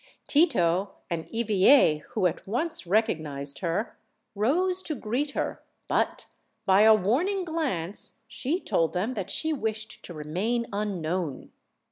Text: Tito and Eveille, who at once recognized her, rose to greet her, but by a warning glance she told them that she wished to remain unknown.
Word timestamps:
Tito 0.27 0.93
and 1.11 1.27
Eveille, 1.31 1.99
who 2.13 2.25
at 2.25 2.47
once 2.47 2.87
recognized 2.87 3.59
her, 3.59 3.99
rose 4.33 4.81
to 4.81 4.95
greet 4.95 5.33
her, 5.33 5.61
but 5.87 6.25
by 6.65 6.81
a 6.81 6.95
warning 6.95 7.45
glance 7.45 8.17
she 8.27 8.59
told 8.59 8.93
them 8.93 9.13
that 9.13 9.29
she 9.29 9.53
wished 9.53 10.01
to 10.05 10.15
remain 10.15 10.65
unknown. 10.73 11.51